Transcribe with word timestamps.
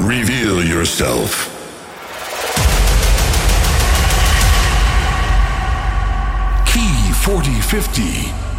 Reveal 0.00 0.64
yourself. 0.64 1.46
Key 6.66 7.12
4050. 7.12 8.49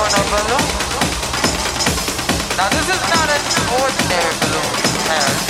on 0.00 0.08
a 0.08 0.24
balloon. 0.32 0.64
Now 2.56 2.72
this 2.72 2.88
is 2.88 3.02
not 3.12 3.28
an 3.28 3.44
ordinary 3.84 4.32
balloon, 4.40 4.72
Harris. 5.12 5.44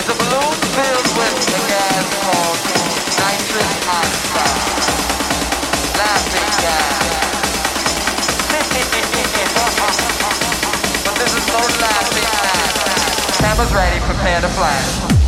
It's 0.00 0.08
a 0.08 0.16
balloon 0.16 0.56
filled 0.72 1.08
with 1.12 1.36
a 1.44 1.60
gas 1.68 2.08
called 2.24 2.56
nitrous 3.20 3.72
oxide. 3.84 4.64
Laughing 6.00 6.48
gas. 6.64 7.04
but 11.04 11.14
this 11.20 11.36
is 11.36 11.44
no 11.52 11.60
laughing 11.84 12.32
gas. 12.32 13.36
Cameras 13.36 13.68
ready, 13.74 14.00
prepare 14.08 14.40
to 14.40 14.48
flash. 14.48 15.19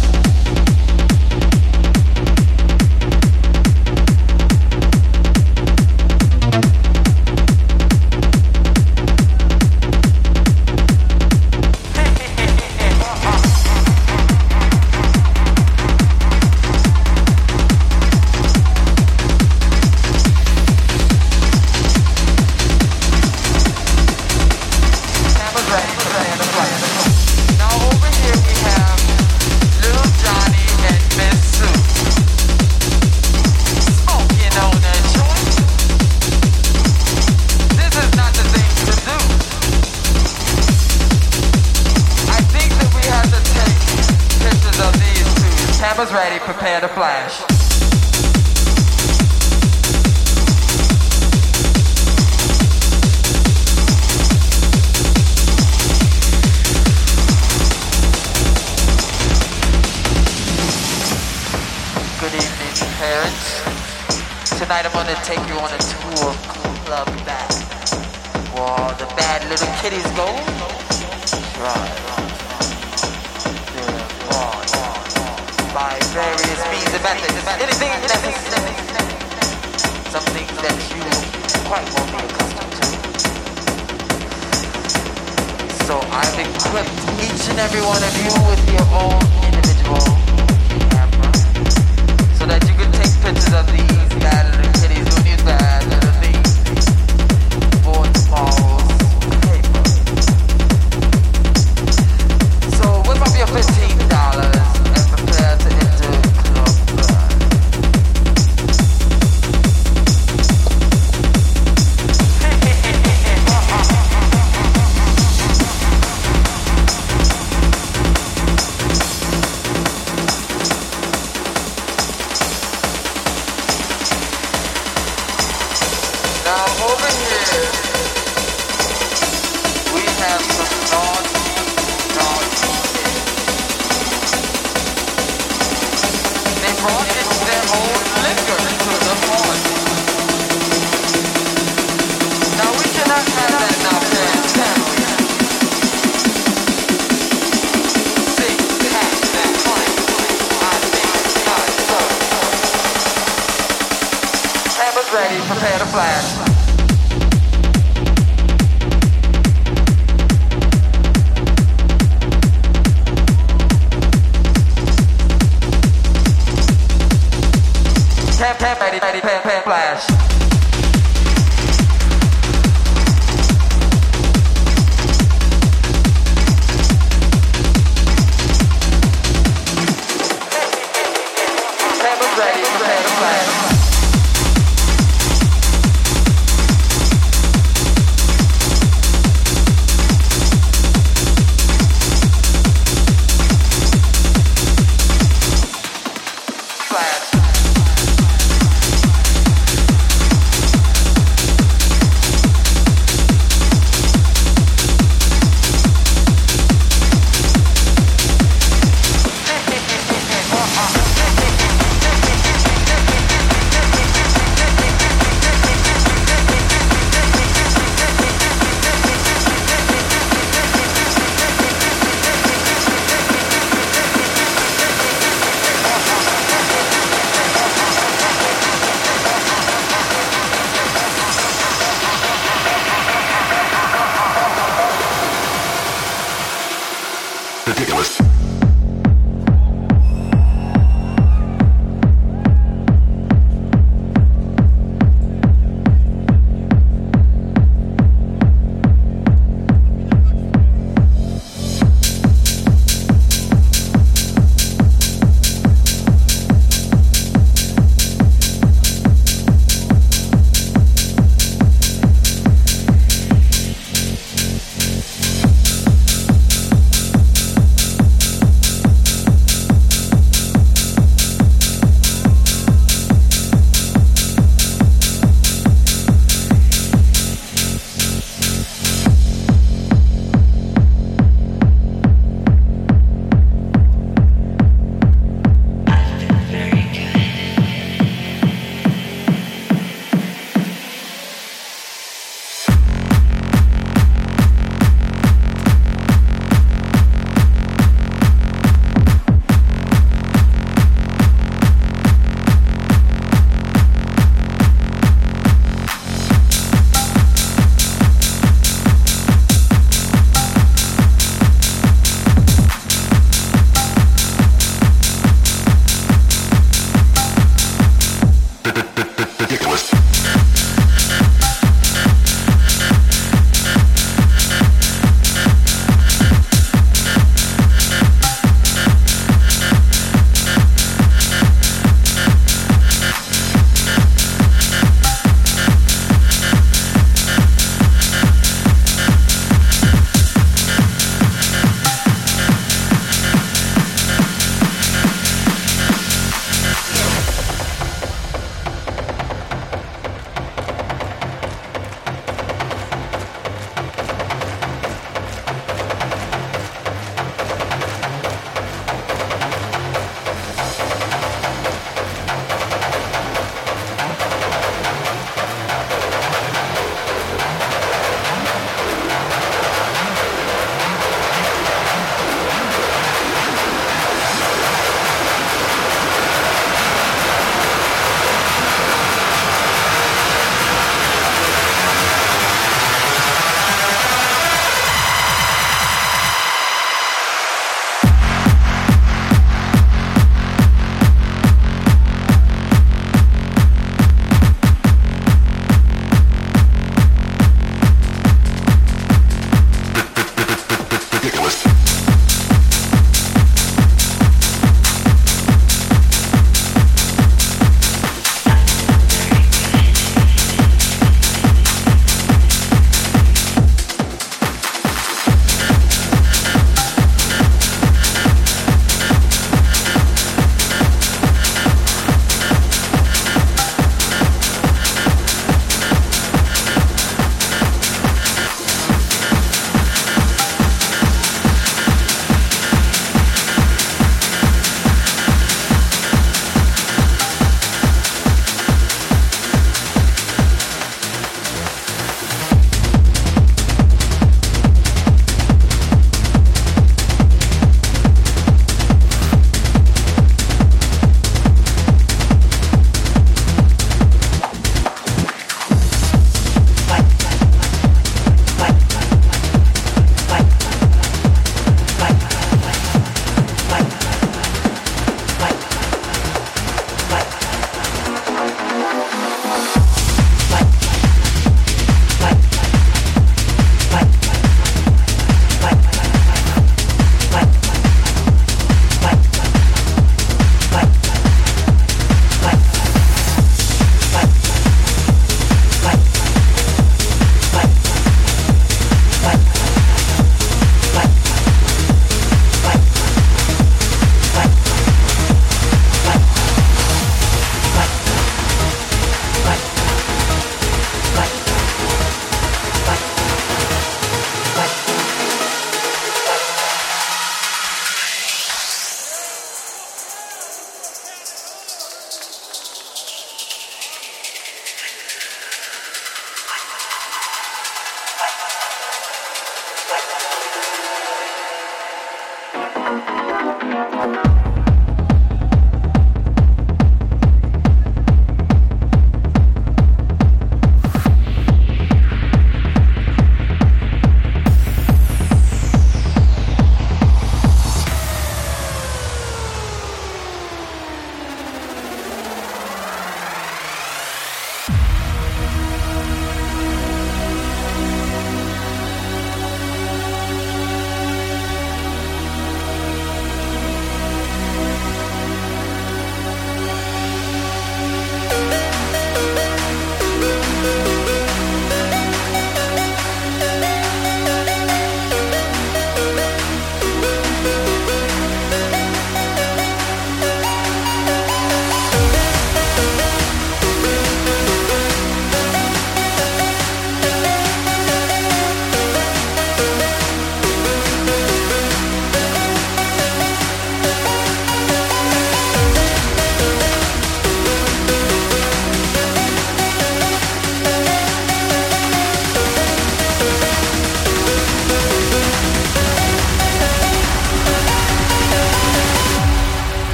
Thank 127.44 127.74
you. 127.76 127.81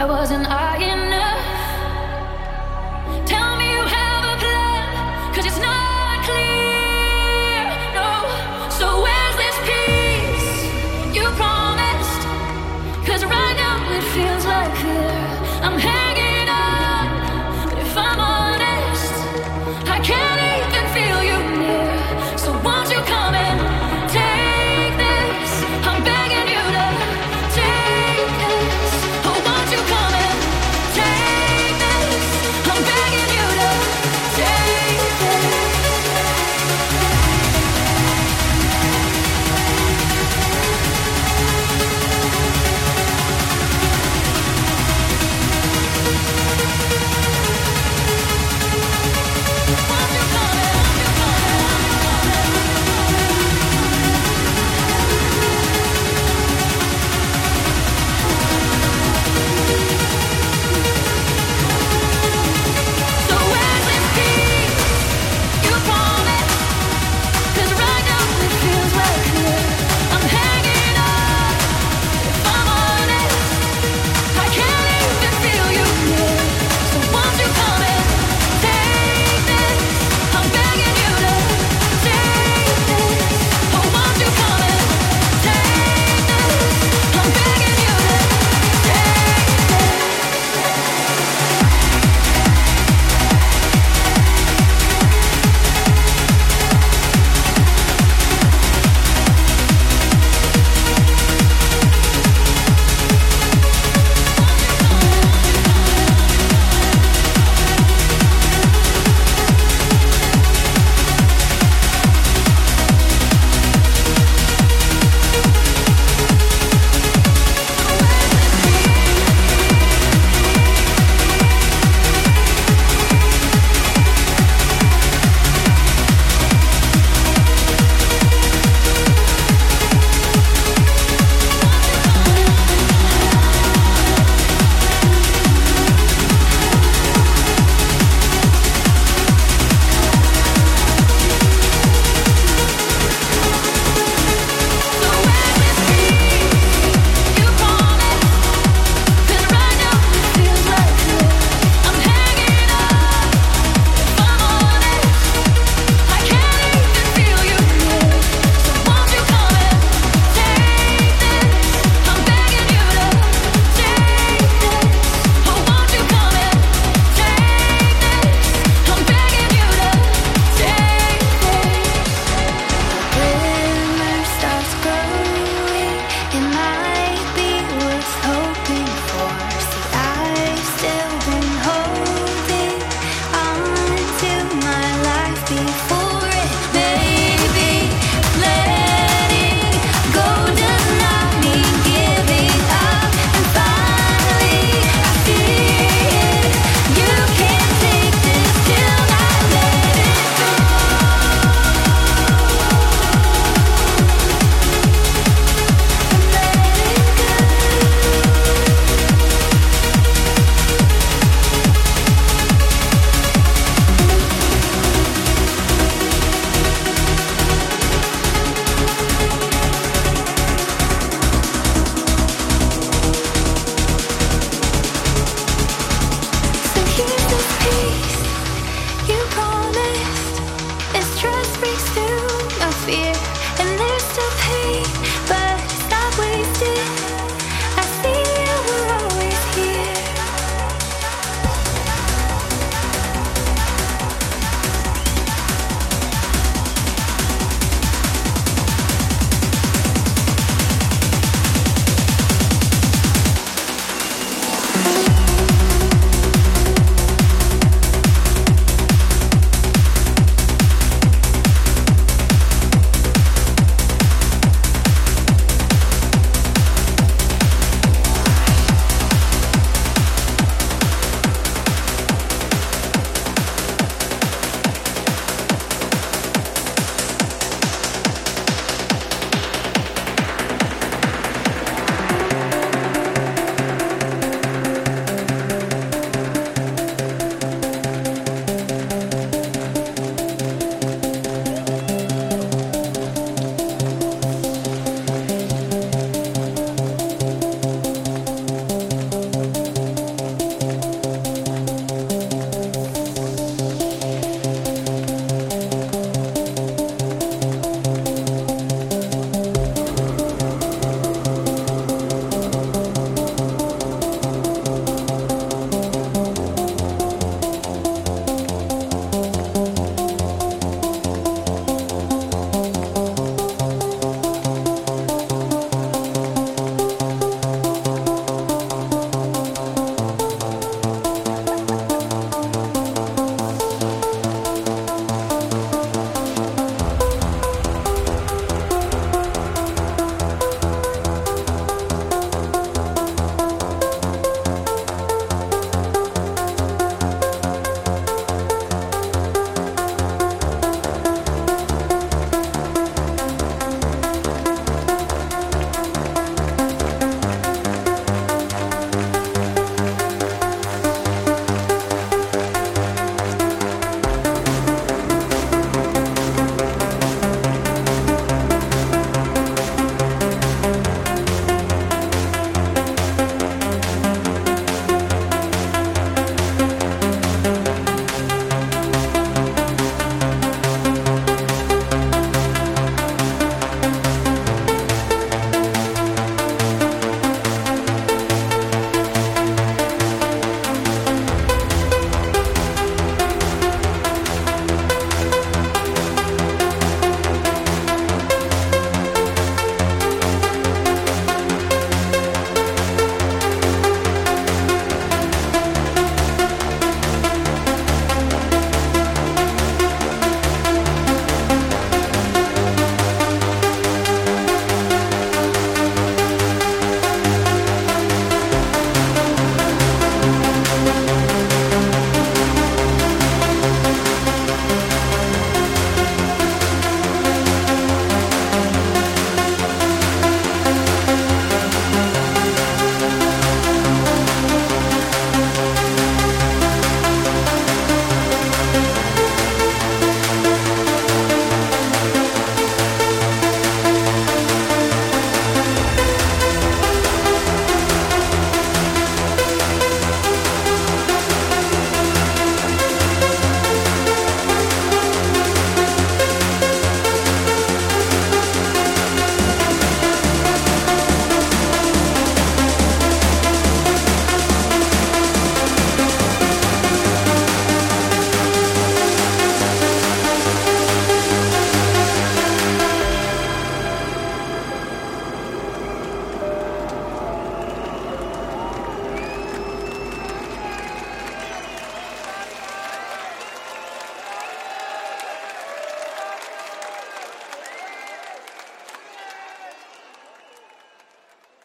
Why 0.00 0.06
wasn't 0.06 0.46
I 0.50 0.76
enough? 0.82 1.09